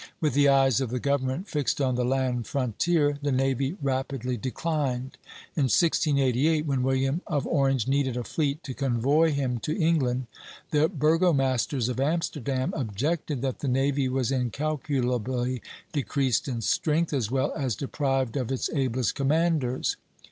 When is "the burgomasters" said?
10.71-11.87